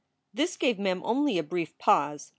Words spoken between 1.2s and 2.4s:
a brief pause.